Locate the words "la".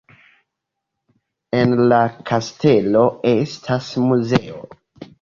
1.93-2.01